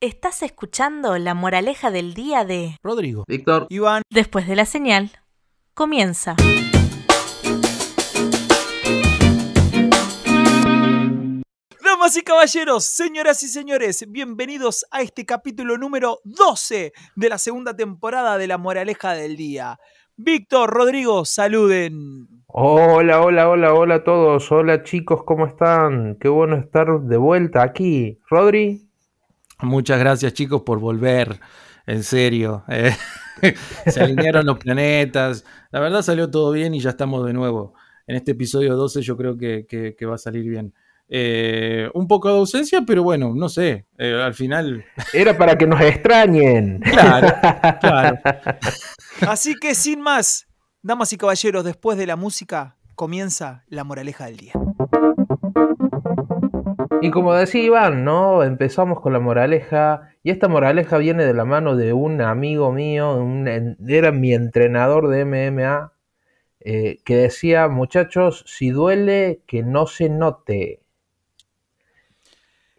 [0.00, 3.24] Estás escuchando la moraleja del día de Rodrigo.
[3.26, 3.66] Víctor.
[3.68, 4.02] Iván.
[4.08, 5.10] Después de la señal,
[5.74, 6.36] comienza.
[11.82, 17.74] Damas y caballeros, señoras y señores, bienvenidos a este capítulo número 12 de la segunda
[17.74, 19.80] temporada de la moraleja del día.
[20.16, 22.44] Víctor, Rodrigo, saluden.
[22.46, 24.52] Hola, hola, hola, hola a todos.
[24.52, 26.18] Hola chicos, ¿cómo están?
[26.20, 28.20] Qué bueno estar de vuelta aquí.
[28.30, 28.87] Rodri.
[29.60, 31.40] Muchas gracias chicos por volver,
[31.86, 32.64] en serio.
[32.68, 32.94] Eh,
[33.86, 37.74] se alinearon los planetas, la verdad salió todo bien y ya estamos de nuevo.
[38.06, 40.72] En este episodio 12 yo creo que, que- que va a salir bien.
[41.10, 44.84] Eh, un poco de ausencia, pero bueno, no sé, eh, al final...
[45.14, 46.80] Era para que nos extrañen.
[46.80, 47.28] Claro,
[47.80, 48.18] claro.
[49.22, 50.46] Así que sin más,
[50.82, 54.52] damas y caballeros, después de la música comienza la moraleja del día.
[57.00, 58.42] Y como decía Iván, ¿no?
[58.42, 60.10] Empezamos con la moraleja.
[60.22, 63.46] Y esta moraleja viene de la mano de un amigo mío, un
[63.88, 65.92] era mi entrenador de MMA,
[66.60, 70.80] eh, que decía, muchachos, si duele, que no se note.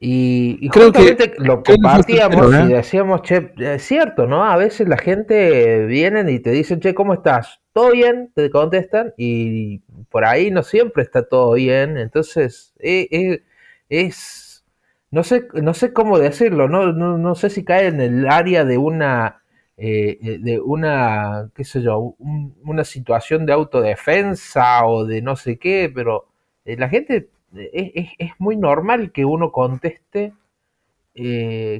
[0.01, 2.65] Y, y Creo que- justamente lo compartíamos ¿eh?
[2.69, 4.45] y decíamos, che, es cierto, ¿no?
[4.45, 7.59] A veces la gente viene y te dicen, che, ¿cómo estás?
[7.73, 8.31] ¿Todo bien?
[8.33, 11.97] Te contestan y por ahí no siempre está todo bien.
[11.97, 13.43] Entonces, eh, eh,
[13.89, 14.65] es,
[15.11, 18.65] no sé, no sé cómo decirlo, no, no, no sé si cae en el área
[18.65, 19.43] de una,
[19.77, 25.35] eh, eh, de una, qué sé yo, un- una situación de autodefensa o de no
[25.35, 26.27] sé qué, pero
[26.65, 30.33] eh, la gente, es, es- muy normal que uno conteste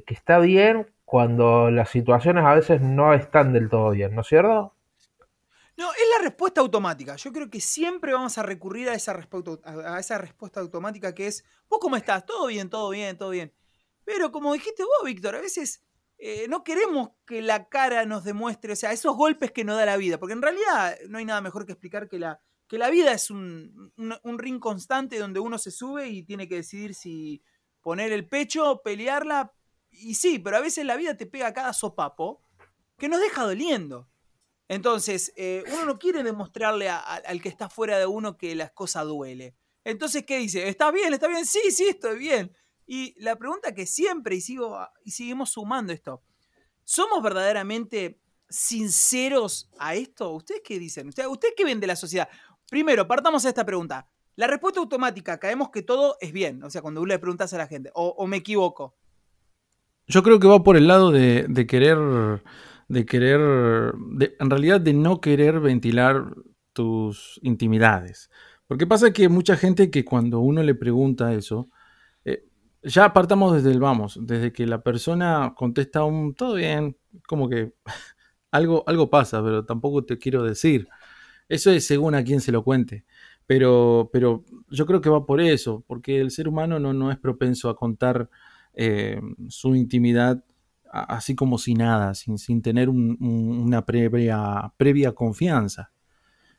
[0.06, 4.28] que está bien cuando las situaciones a veces no están del todo bien, ¿no es
[4.28, 4.74] cierto?
[5.80, 7.16] No, es la respuesta automática.
[7.16, 11.96] Yo creo que siempre vamos a recurrir a esa, respuesta, automática que es, ¿vos cómo
[11.96, 12.26] estás?
[12.26, 13.54] Todo bien, todo bien, todo bien.
[14.04, 15.86] Pero como dijiste vos, Víctor, a veces
[16.18, 19.86] eh, no queremos que la cara nos demuestre, o sea, esos golpes que nos da
[19.86, 22.90] la vida, porque en realidad no hay nada mejor que explicar que la, que la
[22.90, 26.94] vida es un, un, un ring constante donde uno se sube y tiene que decidir
[26.94, 27.42] si
[27.80, 29.54] poner el pecho, pelearla,
[29.92, 32.42] y sí, pero a veces la vida te pega cada sopapo
[32.98, 34.10] que nos deja doliendo.
[34.70, 39.06] Entonces, eh, uno no quiere demostrarle al que está fuera de uno que las cosas
[39.06, 39.56] duele.
[39.84, 40.70] Entonces, ¿qué dice?
[40.70, 41.12] ¿Estás bien?
[41.12, 41.44] ¿Está bien?
[41.46, 42.56] Sí, sí, estoy bien.
[42.86, 46.22] Y la pregunta que siempre, y, sigo, y seguimos sumando esto,
[46.84, 50.30] ¿somos verdaderamente sinceros a esto?
[50.34, 51.08] ¿Ustedes qué dicen?
[51.08, 52.30] ¿Ustedes, qué ven de la sociedad?
[52.70, 54.08] Primero, partamos a esta pregunta.
[54.36, 56.64] La respuesta automática, caemos que todo es bien.
[56.64, 58.96] O sea, cuando uno le preguntas a la gente, o, me equivoco.
[60.06, 61.98] Yo creo que va por el lado de querer,
[62.90, 63.42] de querer,
[64.12, 66.34] de- en realidad de no querer ventilar
[66.74, 68.32] tus intimidades.
[68.68, 71.70] Porque pasa que mucha gente que cuando uno le pregunta eso,
[72.26, 72.46] eh,
[72.84, 77.74] ya apartamos desde el vamos, desde que la persona contesta un todo bien, como que
[78.52, 80.88] algo, algo pasa, pero tampoco te quiero decir.
[81.48, 83.06] Eso es según a quien se lo cuente.
[83.46, 87.18] Pero, pero yo creo que va por eso, porque el ser humano no, no es
[87.18, 88.30] propenso a contar
[88.74, 89.20] eh,
[89.50, 90.44] su intimidad
[90.92, 95.92] así como si nada, sin, sin tener un- un- una previa, previa confianza.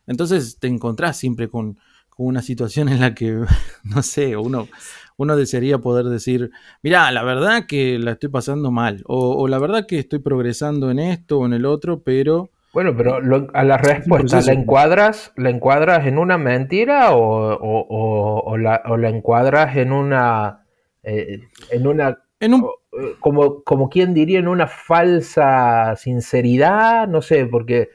[0.07, 3.37] Entonces te encontrás siempre con, con una situación en la que,
[3.85, 4.69] no sé, uno,
[5.17, 6.51] uno desearía poder decir,
[6.83, 10.91] mira, la verdad que la estoy pasando mal, o, o la verdad que estoy progresando
[10.91, 14.41] en esto o en el otro, pero Bueno, pero lo- a la respuesta.
[14.41, 19.93] ¿la encuadras, ¿la encuadras en una mentira o, o- o- la, o la encuadras en
[19.93, 20.65] una,
[21.03, 22.67] eh, en una, en un
[23.21, 27.09] como, como quien diría, en una falsa sinceridad?
[27.09, 27.91] No sé, porque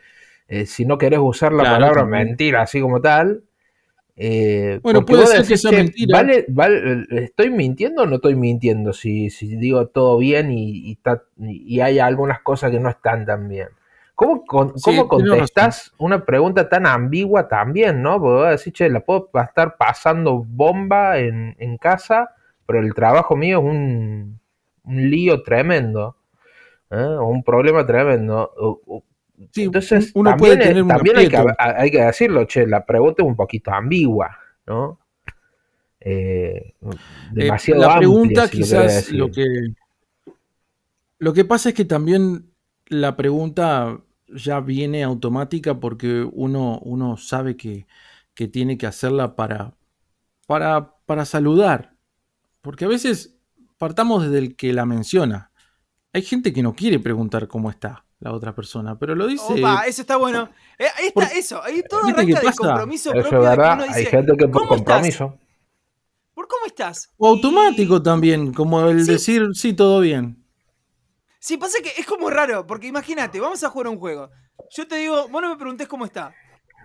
[0.47, 2.27] eh, si no querés usar la Claro, palabra también.
[2.27, 3.43] mentira así como tal,
[4.17, 6.17] eh, Bueno, puede ser que sea "Che, mentira".
[6.17, 8.93] vale- vale, ¿estoy mintiendo o no estoy mintiendo?
[8.93, 13.25] Si, si digo todo bien y, y, ta- y hay algunas cosas que no están
[13.25, 13.69] tan bien.
[14.16, 18.19] ¿Cómo, con- Sí, cómo contestás una pregunta tan ambigua también, no?
[18.22, 22.29] Porque vas a decir, che, la puedo estar pasando bomba en, en casa,
[22.66, 24.39] pero el trabajo mío es un,
[24.85, 26.18] un lío tremendo,
[26.91, 26.97] ¿eh?
[26.97, 28.52] O un problema tremendo.
[28.58, 29.03] O- o-
[29.52, 32.85] sí, Entonces, uno también, puede tener un también hay, que, hay que decirlo, che, la
[32.85, 34.37] pregunta es un poquito ambigua,
[34.67, 34.99] ¿no?
[35.99, 36.73] Eh,
[37.37, 39.43] Eh, demasiado la amplia, pregunta si quizás lo que
[41.20, 42.52] lo que pasa es que también
[42.87, 47.87] la pregunta ya viene automática porque uno, uno sabe que,
[48.34, 49.76] que tiene que hacerla para,
[50.47, 51.96] para, para saludar.
[52.61, 53.34] Porque a veces
[53.77, 55.51] partamos desde el que la menciona.
[56.13, 59.59] Hay gente que no quiere preguntar cómo está la otra persona, pero lo dice.
[59.59, 60.49] Opa, eso está bueno.
[60.79, 61.61] Eh, ahí está, Por- eso.
[61.63, 64.05] Ahí todo ¿Viste arranca del compromiso Eso propio es de que verdad, uno dice, hay
[64.05, 64.93] gente que por "¿Cómo estás?
[64.95, 65.39] compromiso.
[66.33, 67.09] ¿Por cómo estás?
[67.17, 69.11] O Y- automático también, como el Sí.
[69.11, 70.41] decir sí, todo bien.
[71.39, 74.29] Sí, pasa que es como raro, porque imagínate, vamos a jugar un juego.
[74.72, 76.33] Yo te digo, vos no me preguntés cómo está.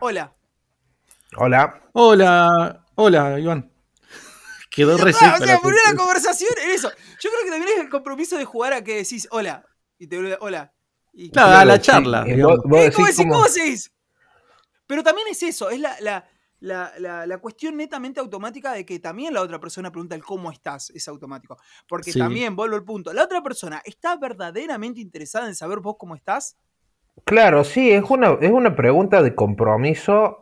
[0.00, 0.32] Hola.
[1.36, 1.80] Hola.
[1.92, 3.70] Hola, hola, Iván.
[4.70, 5.30] Quedó Ah, recién.
[5.32, 6.88] o sea, poner la conversación en eso.
[7.20, 9.64] Yo creo que también es el compromiso de jugar a que decís hola.
[9.98, 10.72] Y te vuelve hola.
[11.12, 12.58] Y, Claro, a la sí, charla, digamos.
[12.58, 12.92] vos- vos Eh,
[13.26, 13.92] ¿Cómo decís.
[14.86, 16.24] Pero también es eso, es la, la,
[16.60, 20.50] la, la- la cuestión netamente automática de que también la otra persona pregunta el cómo
[20.52, 21.56] estás, es automático.
[21.88, 22.18] Porque Sí.
[22.18, 26.56] también, vuelvo al punto, la otra persona está verdaderamente interesada en saber vos cómo estás.
[27.24, 30.39] Claro, sí, es una, es una pregunta de compromiso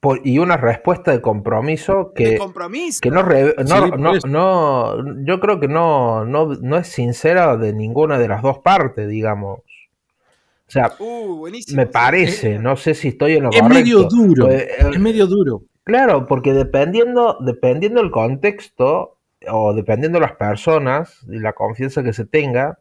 [0.00, 3.00] por- y una respuesta de compromiso de que, compromiso.
[3.02, 7.56] que no, re- no, Sí, no, no- yo creo que no, no, no es sincera
[7.56, 9.58] de ninguna de las dos partes, digamos.
[9.60, 13.78] O sea, Uh, me parece, no sé si estoy en lo Es correcto.
[13.84, 14.50] medio duro.
[14.50, 15.62] Eh, eh, Es medio duro.
[15.84, 19.16] Claro, porque dependiendo, dependiendo el contexto
[19.50, 22.78] o dependiendo las personas y la confianza que se tenga,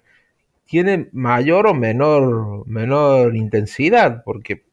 [0.65, 4.63] tiene mayor o menor, menor intensidad, porque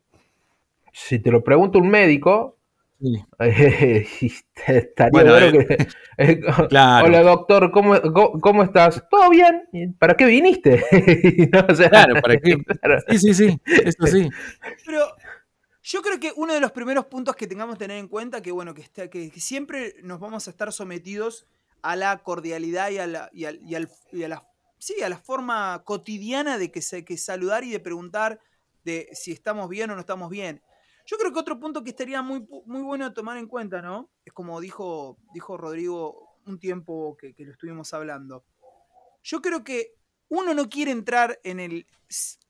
[0.97, 2.57] si te lo pregunta un médico,
[2.99, 3.27] Sí.
[3.41, 4.07] eh,
[4.67, 5.89] estaría Bueno, bueno eh, que...
[6.19, 7.07] eh, Claro.
[7.07, 9.05] Hola doctor, ¿cómo, cómo, cómo estás?
[9.11, 9.69] ¿Todo bien?
[9.73, 10.83] ¿Y ¿Para qué viniste?
[11.53, 12.57] No, o sea, Claro, ¿para qué?
[12.81, 13.03] claro.
[13.11, 13.61] Sí, sí, sí.
[13.67, 14.29] Eso sí.
[14.87, 15.07] Pero
[15.83, 18.51] yo creo que uno de los primeros puntos que tengamos que tener en cuenta, que
[18.51, 21.47] bueno, que, está, que, que siempre nos vamos a estar sometidos
[21.83, 24.49] a la cordialidad y a la, y al- y al- y a la,
[24.79, 28.41] sí, a la forma cotidiana de que, se, que saludar y de preguntar
[28.85, 30.63] de si estamos bien o no estamos bien.
[31.07, 34.11] Yo creo que otro punto que estaría muy, muy bueno tomar en cuenta, ¿no?
[34.25, 38.45] Es como dijo, dijo Rodrigo un tiempo que, lo estuvimos hablando.
[39.23, 39.95] Yo creo que
[40.29, 41.87] uno no quiere entrar en el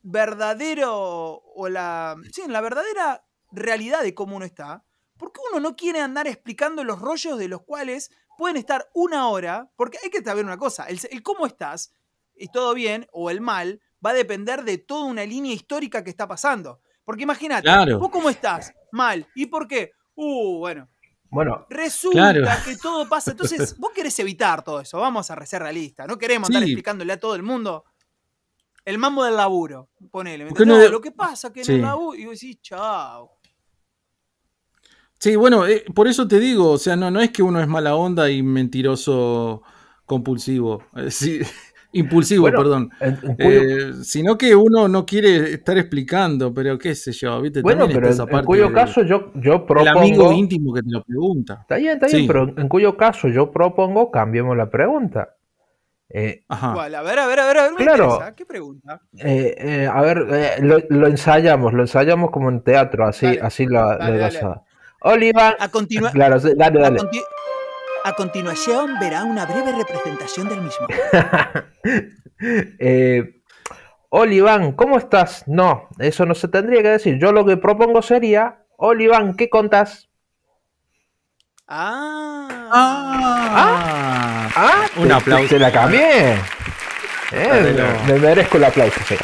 [0.03, 4.85] verdadero o la, sí, en la verdadera realidad de cómo uno está,
[5.19, 9.71] porque uno no quiere andar explicando los rollos de los cuales pueden estar una hora,
[9.77, 11.95] porque hay que saber una cosa, el, el cómo estás,
[12.35, 16.11] y todo bien, o el mal, va a depender de toda una línea histórica que
[16.11, 16.81] está pasando.
[17.07, 17.99] Porque imagínate, Claro.
[17.99, 19.93] vos cómo estás, mal, ¿y por qué?
[20.17, 20.89] Uh, bueno,
[21.29, 22.47] Bueno, Resulta Claro.
[22.65, 23.31] que todo pasa.
[23.33, 24.99] Entonces, vos querés evitar todo eso.
[24.99, 26.07] Vamos a ser realistas.
[26.07, 26.71] No queremos andar Sí.
[26.71, 27.85] explicándole a todo el mundo
[28.85, 29.89] el mambo del laburo.
[30.11, 30.45] Ponele.
[30.45, 30.87] ¿me ¿Por qué entendés?
[30.89, 31.73] no lo que pasa que en Sí.
[31.75, 32.17] el laburo.
[32.19, 33.33] Y vos decís, chao.
[35.19, 37.67] Sí, bueno, eh, por eso te digo, o sea, no, no es que uno es
[37.69, 39.63] mala onda y mentiroso
[40.05, 41.41] compulsivo, eh, sí,
[41.99, 42.91] impulsivo, Bueno, perdón,
[43.37, 47.63] cuyo- Eh, sino que uno no quiere estar explicando, pero qué sé yo, ¿viste?
[47.63, 50.15] bueno, También pero está en, esa en parte cuyo de- caso yo, yo el amigo
[50.17, 50.33] propongo...
[50.33, 51.59] íntimo que te lo pregunta.
[51.63, 52.27] Está bien, está bien, Sí.
[52.27, 55.31] pero en cuyo caso yo propongo cambiemos la pregunta.
[56.09, 56.71] Eh, Ajá.
[56.71, 57.73] Igual, a ver, a ver, a ver, a ver.
[57.73, 58.05] Me Claro.
[58.05, 58.35] interesa.
[58.37, 59.01] ¿Qué pregunta?
[59.19, 63.41] eh, eh, a ver, eh, lo, lo ensayamos, lo ensayamos como en teatro, así, Dale,
[63.43, 64.23] así lo, dale, lo dale.
[64.35, 64.63] pasaba.
[65.01, 66.99] Oliva, A, continua- claro, sí, dale, a, dale.
[68.07, 70.87] A continuación verá una breve representación del mismo.
[72.79, 73.41] Eh,
[74.11, 75.45] Oliván, ¿cómo estás?
[75.47, 77.19] No, eso no se tendría que decir.
[77.19, 80.11] Yo lo que propongo sería, Oliván, ¿qué contás?
[81.67, 82.47] Ah.
[82.71, 85.49] Ah, Ah, Un te- aplauso.
[85.49, 86.35] Te la cambié.
[87.33, 89.17] Eh, me, me merezco el aplauso, sí.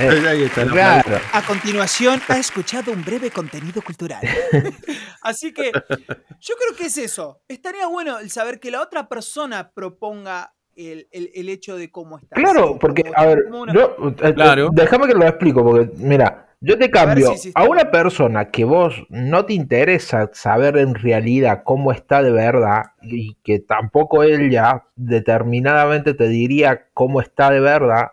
[0.00, 1.00] Eh, Ahí está el claro.
[1.00, 1.24] aplauso.
[1.32, 4.20] A continuación ha escuchado un breve contenido cultural.
[5.22, 7.40] Así que yo creo que es eso.
[7.48, 12.18] Estaría bueno el saber que la otra persona proponga el, el- el hecho de cómo
[12.18, 12.36] está.
[12.36, 14.68] Claro, porque, a ver, una- yo, eh, Claro.
[14.72, 18.50] déjame que lo explico, porque, mira, yo te cambio sí, sí, está a una persona
[18.50, 24.22] que vos no te interesa saber en realidad cómo está de verdad y que tampoco
[24.24, 28.08] ella determinadamente te diría cómo está de verdad,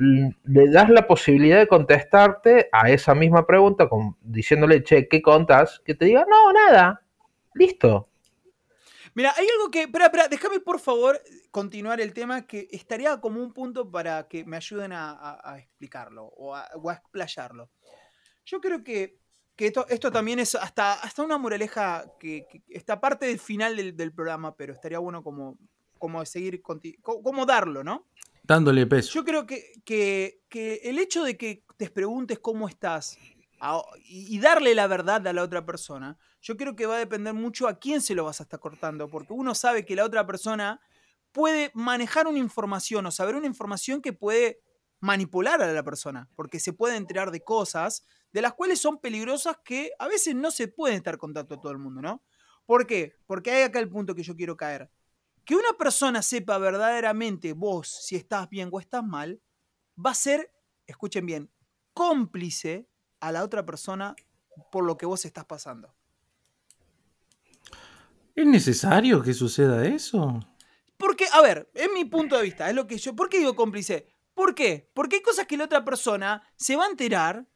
[0.00, 5.80] le das la posibilidad de contestarte a esa misma pregunta con, diciéndole, che, ¿qué contas?
[5.84, 7.02] Que te diga, no, nada,
[7.54, 8.08] listo.
[9.14, 9.82] Mira, hay algo que.
[9.82, 14.44] Espera, espera, déjame por favor continuar el tema que estaría como un punto para que
[14.44, 17.70] me ayuden a, explicarlo o a, o explayarlo.
[18.46, 19.18] Yo creo que,
[19.56, 23.76] que esto, esto también es hasta, hasta una moraleja que, que está parte del final
[23.76, 25.58] del, del programa, pero estaría bueno como,
[25.98, 26.62] como seguir,
[27.02, 28.06] como darlo, ¿no?
[29.10, 33.16] Yo creo que, que- el hecho de que te preguntes cómo estás
[34.04, 37.68] y, darle la verdad a la otra persona, yo creo que va a depender mucho
[37.68, 40.80] a quién se lo vas a estar cortando, porque uno sabe que la otra persona
[41.32, 44.60] puede manejar una información o saber una información que puede
[45.00, 49.56] manipular a la persona, porque se puede enterar de cosas de las cuales son peligrosas
[49.64, 52.22] que a veces no se pueden estar contacto a todo el mundo, ¿no?
[52.66, 53.14] ¿Por qué?
[53.26, 54.90] Porque hay acá el punto que yo quiero caer.
[55.44, 59.40] Que una persona sepa verdaderamente vos si estás bien o estás mal,
[60.04, 60.52] va a ser,
[60.86, 61.50] escuchen bien,
[61.92, 62.88] cómplice
[63.20, 64.14] a la otra persona
[64.70, 65.94] por lo que vos estás pasando.
[68.34, 70.40] ¿Es necesario que suceda eso?
[70.96, 73.16] Porque, a ver, es mi punto de vista, es lo que yo.
[73.16, 74.14] ¿Por qué digo cómplice?
[74.34, 74.90] ¿Por qué?
[74.94, 77.46] Porque hay cosas que la otra persona se va a enterar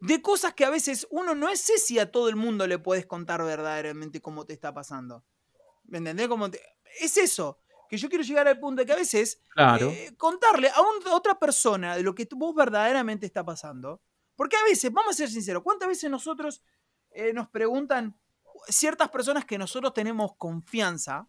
[0.00, 3.06] de cosas que a veces uno no sé si a todo el mundo le puedes
[3.06, 5.24] contar verdaderamente cómo te está pasando.
[5.84, 6.28] ¿Me entendés?
[6.28, 6.50] Como
[7.00, 9.90] Es eso, que yo quiero llegar al punto de que a veces Claro.
[9.90, 14.00] eh, contarle a, un- a otra persona de lo que vos verdaderamente está pasando.
[14.36, 16.62] Porque a veces, vamos a ser sinceros, ¿cuántas veces nosotros
[17.10, 18.16] eh, nos preguntan
[18.68, 21.26] ciertas personas que nosotros tenemos confianza?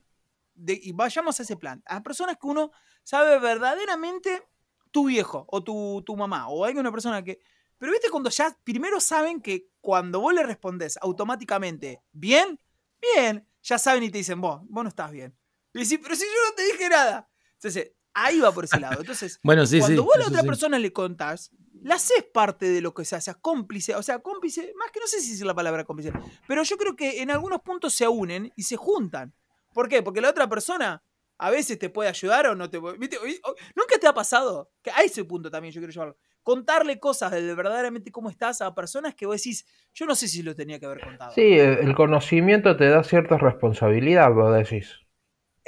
[0.62, 1.82] de- y vayamos a ese plan.
[1.86, 2.72] A personas que uno
[3.04, 4.46] sabe verdaderamente
[4.92, 7.40] tu viejo o tu, tu mamá o alguna persona que...
[7.78, 12.60] Pero viste cuando ya primero saben que cuando vos le respondés automáticamente, bien,
[13.00, 15.34] bien, ya saben y te dicen, vos, vos no estás bien.
[15.74, 17.30] Y decís, pero si yo no te dije nada.
[17.54, 19.00] Entonces, ahí va por ese lado.
[19.00, 20.06] Entonces, Bueno, sí, cuando sí.
[20.08, 20.48] vos a la otra sí.
[20.48, 24.74] persona le contás, la haces parte de lo que se hace, cómplice, o sea, cómplice,
[24.78, 26.12] más que no sé si es la palabra cómplice,
[26.48, 29.34] pero yo creo que en algunos puntos se unen y se juntan.
[29.74, 30.02] ¿Por qué?
[30.02, 31.04] Porque la otra persona
[31.38, 32.98] a veces te puede ayudar o no te puede.
[32.98, 34.72] ¿Nunca te ha pasado?
[34.82, 36.18] Que a ese punto también yo quiero llevarlo.
[36.44, 40.42] Contarle cosas de verdaderamente cómo estás a personas que vos decís, yo no sé si
[40.42, 41.32] lo tenía que haber contado.
[41.34, 45.00] Sí, el el conocimiento te da cierta responsabilidad, vos decís.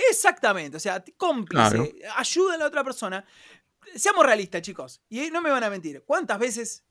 [0.09, 1.89] Exactamente, o sea, cómplice, Claro.
[2.17, 3.25] ayuda a la otra persona.
[3.95, 6.03] Seamos realistas, chicos, y no me van a mentir.
[6.05, 6.85] ¿Cuántas veces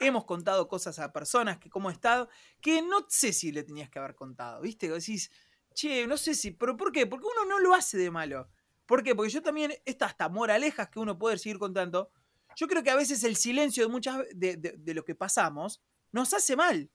[0.00, 2.28] hemos contado cosas a personas que como estado
[2.60, 4.88] que no sé si le tenías que haber contado, ¿viste?
[4.90, 5.30] Decís,
[5.74, 7.06] che, no sé si, pero ¿por qué?
[7.06, 8.48] Porque uno no lo hace de malo.
[8.86, 9.14] ¿Por qué?
[9.14, 12.10] Porque yo también, estas hasta moralejas que uno puede seguir contando,
[12.56, 15.82] yo creo que a veces el silencio de muchas de, de- de lo que pasamos
[16.12, 16.90] nos hace mal.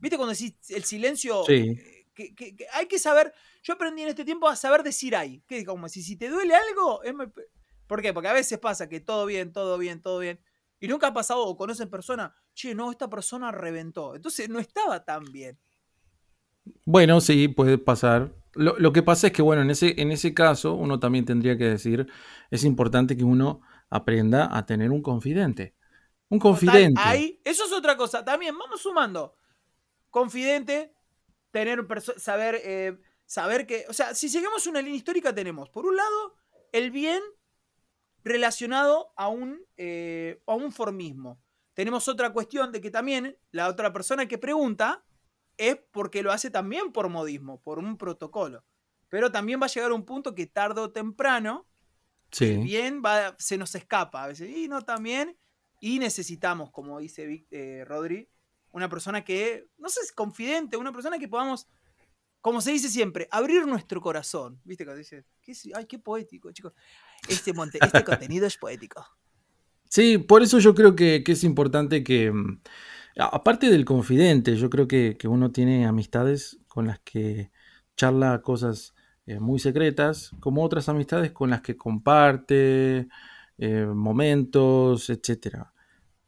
[0.00, 1.44] ¿Viste cuando decís el silencio?
[1.46, 1.52] Sí.
[1.78, 5.16] eh, Que, que- que hay que saber, yo aprendí en este tiempo a saber decir
[5.16, 5.42] ahí.
[5.46, 7.14] Que como si, si te duele algo, es
[7.86, 8.12] ¿por qué?
[8.12, 10.38] Porque a veces pasa que todo bien, todo bien, todo bien.
[10.80, 14.14] Y nunca ha pasado o conocen personas, che, no, esta persona reventó.
[14.14, 15.58] Entonces no estaba tan bien.
[16.84, 18.34] Bueno, sí, puede pasar.
[18.52, 21.56] Lo, lo que pasa es que, bueno, en ese, en ese caso, uno también tendría
[21.56, 22.06] que decir,
[22.50, 25.74] es importante que uno aprenda a tener un confidente.
[26.28, 27.00] Un confidente.
[27.02, 28.24] ahí, eso es otra cosa.
[28.24, 29.34] También vamos sumando.
[30.10, 30.94] Confidente,
[31.50, 33.84] tener saber, eh, saber que.
[33.88, 36.36] O sea, si seguimos una línea histórica, tenemos, por un lado,
[36.72, 37.22] el bien
[38.24, 41.40] relacionado a un, eh, a un formismo.
[41.74, 45.04] Tenemos otra cuestión de que también la otra persona que pregunta
[45.56, 48.64] es porque lo hace también por modismo, por un protocolo.
[49.08, 51.66] Pero también va a llegar un punto que tarde o temprano
[52.32, 52.56] Sí.
[52.58, 54.56] bien va, se nos escapa a veces.
[54.56, 55.36] Y no también.
[55.80, 58.28] Y necesitamos, como dice eh, Rodri,
[58.72, 61.68] una persona que, no sé, es confidente, una persona que podamos,
[62.40, 64.60] como se dice siempre, abrir nuestro corazón.
[64.64, 64.84] ¿Viste?
[64.84, 66.72] Cuando dice, ¿qué ay, qué poético, chicos.
[67.28, 69.04] Este, monte- este contenido es poético.
[69.88, 72.60] Sí, por eso yo creo que, es importante que, mm,
[73.16, 77.50] aparte del confidente, yo creo que, que uno tiene amistades con las que
[77.96, 78.94] charla cosas
[79.26, 83.08] eh, muy secretas, como otras amistades con las que comparte
[83.58, 85.72] eh, momentos, etcétera.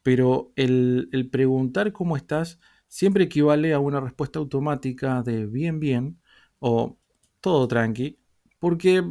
[0.02, 6.20] Pero el, el preguntar cómo estás siempre equivale a una respuesta automática de bien, bien
[6.58, 6.98] o
[7.40, 8.18] todo tranqui,
[8.58, 9.02] porque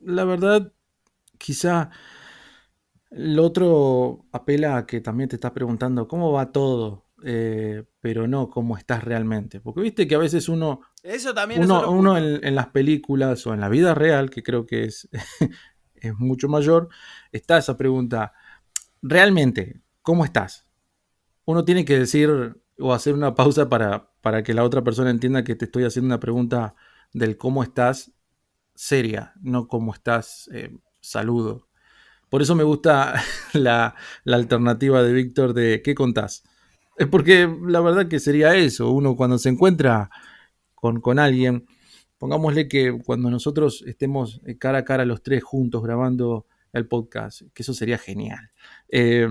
[0.00, 0.72] la verdad,
[1.38, 1.90] quizá
[3.10, 8.50] el otro apela a que también te estás preguntando cómo va todo, eh, pero no
[8.50, 9.60] cómo estás realmente.
[9.60, 13.54] Porque viste que a veces uno, Eso también uno, uno en, en las películas o
[13.54, 15.08] en la vida real, que creo que es,
[15.94, 16.88] es mucho mayor,
[17.32, 18.32] está esa pregunta,
[19.00, 20.66] realmente, ¿cómo estás?
[21.44, 22.30] Uno tiene que decir
[22.78, 26.06] o hacer una pausa para, para que la otra persona entienda que te estoy haciendo
[26.06, 26.74] una pregunta
[27.12, 28.12] del cómo estás
[28.74, 31.68] seria, no cómo estás eh, saludo.
[32.30, 33.22] Por eso me gusta
[33.52, 36.42] la, la alternativa de Víctor de ¿qué contás?
[37.10, 40.08] Porque la verdad que sería eso, uno cuando se encuentra
[40.74, 41.66] con, con alguien,
[42.16, 47.42] pongámosle que cuando nosotros estemos eh, cara a cara los tres juntos grabando el podcast,
[47.52, 48.52] que eso sería genial.
[48.88, 49.28] Eh,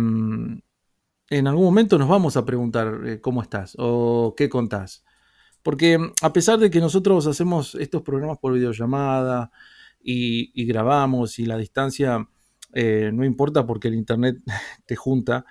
[1.30, 5.04] en algún momento nos vamos a preguntar eh, cómo estás o qué contás.
[5.64, 9.52] Porque mm, a pesar de que nosotros hacemos estos programas por videollamada
[10.02, 12.28] y, y grabamos y la distancia
[12.74, 14.38] eh, no importa porque el internet
[14.86, 15.46] te junta,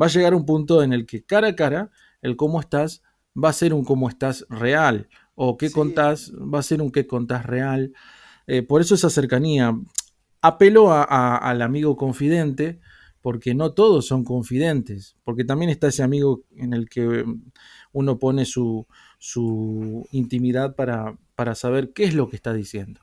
[0.00, 1.90] va a llegar un punto en el que cara a cara
[2.22, 3.02] el cómo estás
[3.42, 5.74] va a ser un cómo estás real o qué Sí.
[5.74, 7.92] contás va a ser un qué contás real.
[8.46, 9.78] Eh, por eso esa cercanía.
[10.42, 12.80] Apelo a- a- al amigo confidente
[13.20, 17.24] porque no todos son confidentes, porque también está ese amigo en el que
[17.92, 18.86] uno pone su,
[19.18, 23.00] su intimidad para, para saber qué es lo que está diciendo.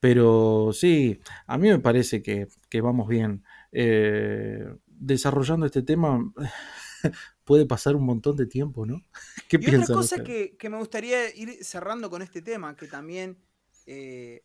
[0.00, 3.42] Pero sí, a mí me parece que, que vamos bien.
[3.72, 6.32] Eh, desarrollando este tema
[7.44, 9.02] puede pasar un montón de tiempo, ¿no?
[9.48, 13.38] ¿Qué Y otra cosa que, que me gustaría ir cerrando con este tema, que también
[13.86, 14.44] eh,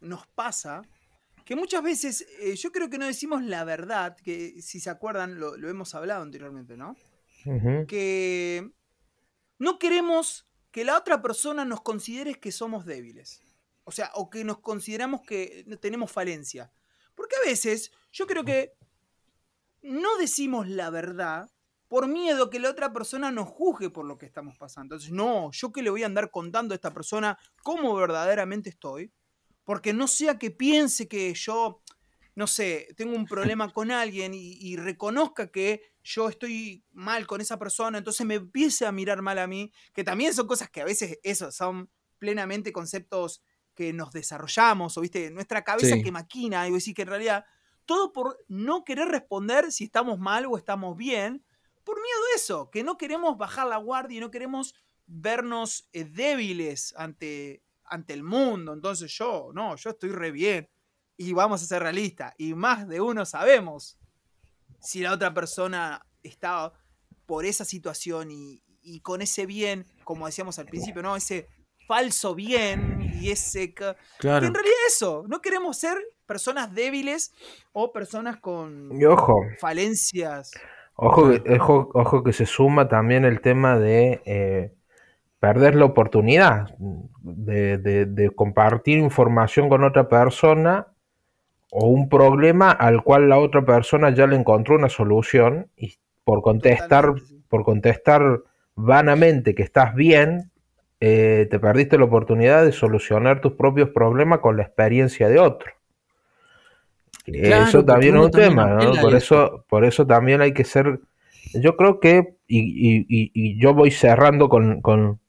[0.00, 0.82] nos pasa,
[1.48, 5.40] que muchas veces eh, yo creo que no decimos la verdad, que si se acuerdan
[5.40, 6.94] lo, lo hemos hablado anteriormente, ¿no?
[7.86, 8.70] Que
[9.58, 13.40] no queremos que la otra persona nos considere que somos débiles.
[13.84, 16.70] O sea, o que nos consideramos que tenemos falencia.
[17.14, 18.74] Porque a veces yo creo que
[19.80, 21.50] no decimos la verdad
[21.88, 24.96] por miedo que la otra persona nos juzgue por lo que estamos pasando.
[24.96, 29.14] Entonces, no, yo que le voy a andar contando a esta persona cómo verdaderamente estoy,
[29.68, 31.82] porque no sea que piense que yo,
[32.34, 37.42] no sé, tengo un problema con alguien y, y reconozca que yo estoy mal con
[37.42, 40.80] esa persona, entonces me empiece a mirar mal a mí, que también son cosas que
[40.80, 43.42] a veces, eso, son plenamente conceptos
[43.74, 46.02] que nos desarrollamos, o viste, nuestra cabeza Sí.
[46.02, 47.44] que maquina, y decís que en realidad,
[47.84, 51.44] todo por no querer responder si estamos mal o estamos bien,
[51.84, 54.74] por miedo a eso, que no queremos bajar la guardia y no queremos
[55.06, 58.72] vernos eh, débiles ante, ante el mundo.
[58.72, 60.68] Entonces yo, no, yo estoy re bien.
[61.16, 62.32] Y vamos a ser realistas.
[62.38, 63.98] Y más de uno sabemos
[64.80, 66.72] si la otra persona está
[67.26, 71.16] por esa situación y, y con ese bien, como decíamos al principio, ¿no?
[71.16, 71.48] Ese
[71.88, 73.74] falso bien y ese...
[73.74, 74.46] Claro.
[74.46, 77.32] en realidad eso, no queremos ser personas débiles
[77.72, 80.50] o personas con Y ojo, falencias.
[80.94, 84.74] ojo, que- ojo, ojo que se suma también el tema de eh,
[85.40, 86.74] perder la oportunidad
[87.22, 90.88] de, de- de compartir información con otra persona
[91.70, 96.42] o un problema al cual la otra persona ya le encontró una solución y por
[96.42, 97.12] contestar,
[97.48, 98.40] por contestar
[98.74, 100.50] vanamente que estás bien,
[101.00, 105.70] eh, te perdiste la oportunidad de solucionar tus propios problemas con la experiencia de otro.
[107.24, 109.64] Claro, eso también es un tema, Por eso.
[109.68, 111.00] por eso también hay que ser,
[111.54, 115.20] yo creo que, y, y- y- y yo voy cerrando con, con,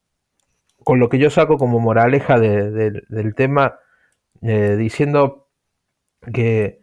[0.83, 3.79] con lo que yo saco como moraleja de- de- del tema,
[4.41, 5.47] eh, diciendo
[6.33, 6.81] que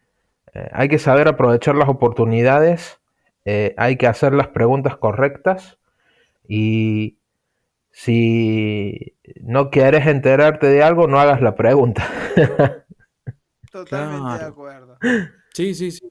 [0.54, 3.00] eh, hay que saber aprovechar las oportunidades,
[3.44, 5.78] eh, hay que hacer las preguntas correctas
[6.48, 7.18] y
[7.90, 12.06] si no quieres enterarte de algo, no hagas la pregunta.
[13.72, 14.98] Totalmente de acuerdo.
[15.54, 16.08] Sí, sí, sí.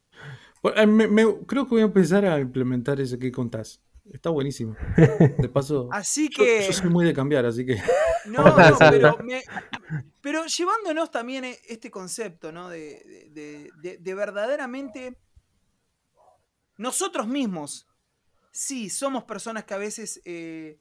[0.64, 3.82] Bueno, me- me- creo que voy a empezar a implementar eso que contás.
[4.12, 4.76] Está buenísimo.
[5.40, 6.66] De paso, Así yo, que.
[6.68, 7.78] yo soy muy de cambiar, así que.
[8.26, 9.44] No, no, pero, me-
[10.22, 12.70] pero llevándonos también e- este concepto, ¿no?
[12.70, 15.16] De, de- de- de verdaderamente
[16.78, 17.88] nosotros mismos,
[18.52, 20.80] sí, somos personas que a veces eh,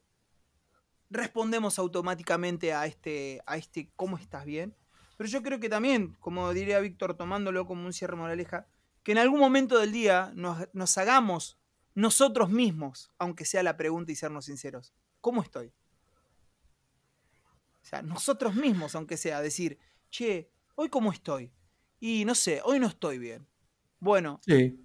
[1.11, 4.75] respondemos automáticamente a este, a este ¿cómo estás bien?
[5.19, 8.67] Pero yo creo que también, como diría Víctor, tomándolo como un cierre moraleja,
[9.03, 11.59] que en algún momento del día nos, nos hagamos
[11.95, 15.73] nosotros mismos, aunque sea la pregunta y sernos sinceros, ¿cómo estoy?
[17.83, 19.79] O sea, nosotros mismos, aunque sea, decir,
[20.11, 21.53] che, ¿hoy cómo estoy?
[22.01, 23.47] Y no sé, hoy no estoy bien.
[24.01, 24.81] Bueno, Sí.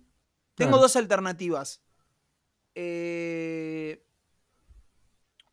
[0.55, 0.81] tengo claro.
[0.83, 1.81] dos alternativas.
[2.75, 4.05] Eh,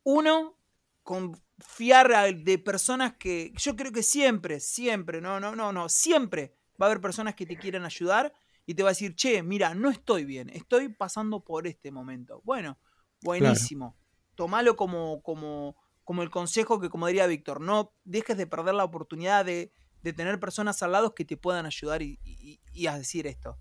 [0.05, 0.59] uno,
[1.03, 3.53] confiar de personas que.
[3.57, 7.47] Yo creo que siempre, siempre, no, no, no, no, siempre va a haber personas que
[7.47, 8.33] te quieran ayudar
[8.67, 12.41] y te va a decir, che, mira, no estoy bien, estoy pasando por este momento.
[12.45, 12.79] Bueno,
[13.23, 13.97] buenísimo.
[14.35, 18.85] Tomalo como, como, como el consejo que, como diría Víctor, no dejes de perder la
[18.85, 22.99] oportunidad de, de tener personas al lado que te puedan ayudar y, y- y a
[22.99, 23.59] decir esto.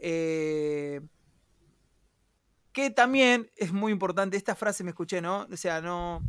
[0.00, 1.00] Eh,
[2.72, 5.46] que también es muy importante, esta frase me escuché, ¿no?
[5.50, 6.22] O sea, no,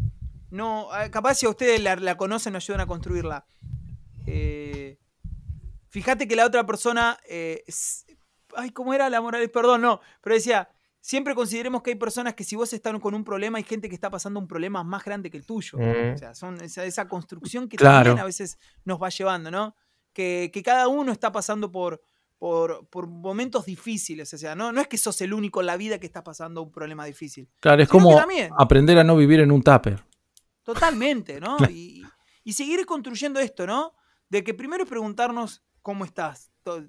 [0.50, 3.46] no, ah, capaz si a ustedes la, la conocen, ayudan a construirla.
[4.26, 4.98] Eh,
[5.90, 8.06] fíjate que la otra persona, eh, es-
[8.56, 9.50] ay, ¿cómo era la moral?
[9.50, 10.70] Perdón, no, pero decía,
[11.02, 13.96] siempre consideremos que hay personas que si vos estás con un problema, hay gente que
[13.96, 15.78] está pasando un problema más grande que el tuyo.
[15.78, 16.14] Mm.
[16.14, 18.06] O sea, son esa, esa construcción que Claro.
[18.12, 19.76] también a veces nos va llevando, ¿no?
[20.14, 22.02] Que, que cada uno está pasando por,
[22.38, 24.34] por, por momentos difíciles.
[24.34, 26.62] O sea, no, no es que sos el único en la vida que está pasando
[26.64, 27.48] un problema difícil.
[27.60, 28.20] Claro, es como
[28.58, 30.04] aprender a no vivir en un tupper.
[30.64, 31.58] Totalmente, ¿no?
[31.72, 32.04] Y,
[32.44, 33.94] y seguir construyendo esto, ¿no?
[34.30, 36.52] De que primero es preguntarnos cómo estás.
[36.64, 36.86] ¿Todo,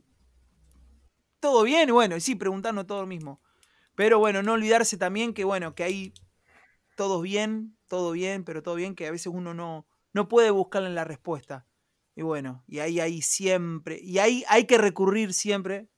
[1.40, 1.92] todo bien?
[1.92, 3.40] Bueno, y sí, preguntarnos todo lo mismo.
[3.94, 6.14] Pero bueno, no olvidarse también que, bueno, que hay
[6.96, 10.90] todo bien, todo bien, pero todo bien, que a veces uno no, no puede buscarle
[10.90, 11.66] la respuesta.
[12.14, 15.88] Y bueno, y ahí hay siempre, y ahí hay que recurrir siempre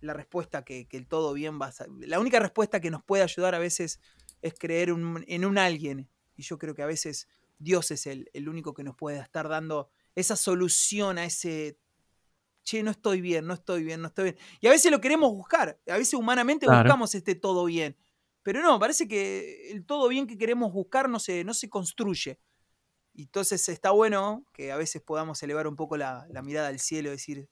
[0.00, 1.88] la respuesta que, el todo bien va a ser.
[1.98, 4.00] La única respuesta que nos puede ayudar a veces
[4.42, 6.08] es creer en un alguien.
[6.36, 9.48] Y yo creo que a veces Dios es el, el único que nos puede estar
[9.48, 11.78] dando esa solución a ese,
[12.64, 14.36] che, no estoy bien, no estoy bien, no estoy bien.
[14.60, 16.82] Y a veces lo queremos buscar, a veces humanamente Claro.
[16.84, 17.96] buscamos este todo bien.
[18.42, 22.40] Pero no, parece que el todo bien que queremos buscar no se, no se construye.
[23.14, 26.78] Y entonces está bueno que a veces podamos elevar un poco la, la mirada al
[26.80, 27.48] cielo y decir,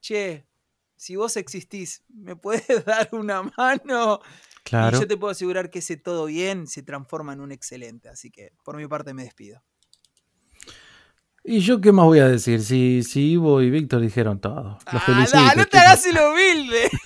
[0.00, 0.46] che,
[0.96, 4.20] si vos existís, ¿me puedes dar una mano?
[4.64, 4.96] Claro.
[4.96, 8.08] Y yo te puedo asegurar que ese todo bien se transforma en un excelente.
[8.08, 9.64] Así que por mi parte me despido.
[11.44, 12.60] ¿Y yo qué más voy a decir?
[12.62, 14.78] Si, si Ivo y Víctor dijeron todo.
[14.92, 16.90] Los Ah, no, no te hagas el humilde.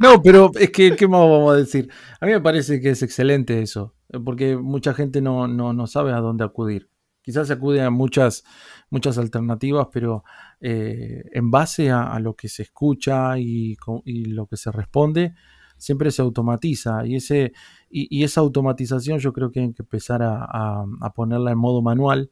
[0.00, 1.90] No, pero es que, ¿qué más vamos a decir?
[2.20, 6.12] A mí me parece que es excelente eso, porque mucha gente no, no, no sabe
[6.12, 6.88] a dónde acudir.
[7.20, 8.44] Quizás se acude a muchas,
[8.90, 10.22] muchas alternativas, pero
[10.60, 15.34] eh, en base a, a lo que se escucha y, y lo que se responde,
[15.78, 17.04] siempre se automatiza.
[17.04, 17.52] Y, ese,
[17.90, 21.58] y, y esa automatización yo creo que hay que empezar a, a- a ponerla en
[21.58, 22.30] modo manual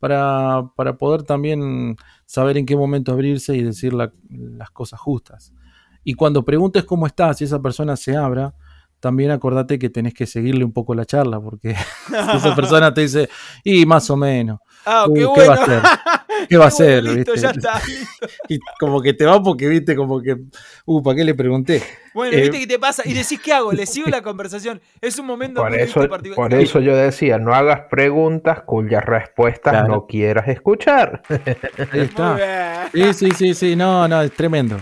[0.00, 5.52] para, para poder también saber en qué momento abrirse y decir la- las cosas justas.
[6.02, 8.54] Y cuando preguntes cómo estás y esa persona se abra,
[8.98, 11.74] también acordate que tenés que seguirle un poco la charla, porque
[12.08, 13.28] si esa persona te dice,
[13.62, 15.46] y más o menos, Ah, Uh, qué ¿qué bueno.
[15.46, 15.82] va a hacer?
[16.50, 17.04] ¿Qué va a Qué bueno, hacer?
[17.04, 17.40] Listo, ¿viste?
[17.46, 17.80] ya está.
[17.86, 18.26] listo.
[18.48, 20.36] y como que te va porque viste, como que,
[20.84, 21.82] uh, ¿para qué le pregunté?
[22.12, 23.02] Bueno, Eh, ¿viste qué te pasa?
[23.06, 23.72] Y decís, ¿qué hago?
[23.72, 24.80] ¿Le sigo la conversación?
[25.00, 26.34] Es un momento Por muy eso, particular.
[26.50, 29.88] por eso yo decía, no hagas preguntas cuyas respuestas Claro.
[29.88, 31.22] no quieras escuchar.
[31.92, 32.88] Ahí está.
[32.92, 34.76] Sí, sí, sí, sí, no, no, es tremendo.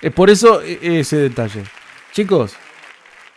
[0.00, 1.62] Es por eso e- ese detalle.
[2.12, 2.56] Chicos,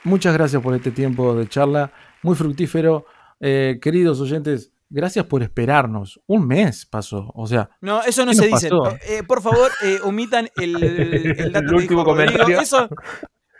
[0.04, 1.92] muchas gracias por este tiempo de charla,
[2.22, 3.06] muy fructífero.
[3.42, 6.20] Eh, queridos oyentes, gracias por esperarnos.
[6.28, 8.70] Un mes pasó, o sea, No, eso no ¿Qué se dice.
[8.70, 8.98] pasó?
[9.08, 10.84] Eh, por favor, eh, omitan el,
[11.38, 12.34] el dato El último Rodrigo.
[12.34, 12.60] comentario.
[12.62, 12.90] Eso,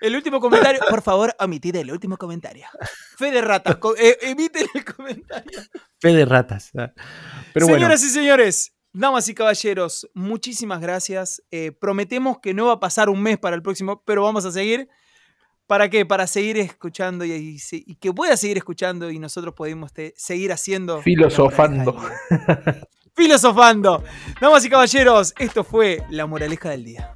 [0.02, 0.82] el último comentario.
[0.90, 2.66] Por favor, omitid el último comentario.
[3.18, 3.78] Fe de ratas.
[3.98, 5.60] eh, emiten el comentario.
[6.00, 6.72] fe de ratas.
[6.76, 6.92] ¿eh?
[7.54, 11.42] Pero bueno, Señoras y señores, damas y caballeros, muchísimas gracias.
[11.52, 14.52] Eh, prometemos que no va a pasar un mes para el próximo, pero vamos a
[14.52, 14.90] seguir.
[15.68, 16.06] ¿Para qué?
[16.06, 20.52] Para seguir escuchando y, y y que pueda seguir escuchando y nosotros podemos te- seguir
[20.52, 21.02] haciendo.
[21.02, 21.96] Filosofando.
[23.16, 24.04] Filosofando.
[24.42, 27.16] Damas y caballeros, esto fue la moraleja del día.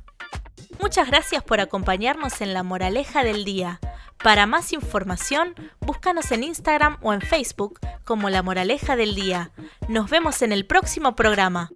[0.80, 3.80] Muchas gracias por acompañarnos en la moraleja del día.
[4.24, 9.52] Para más información, búscanos en Instagram o en Facebook como La Moraleja del Día.
[9.90, 11.70] Nos vemos en el próximo programa.